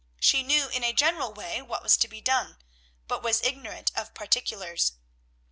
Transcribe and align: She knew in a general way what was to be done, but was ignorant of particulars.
She 0.19 0.41
knew 0.41 0.67
in 0.67 0.83
a 0.83 0.93
general 0.93 1.31
way 1.31 1.61
what 1.61 1.83
was 1.83 1.95
to 1.97 2.07
be 2.07 2.21
done, 2.21 2.57
but 3.07 3.21
was 3.21 3.43
ignorant 3.43 3.91
of 3.95 4.15
particulars. 4.15 4.93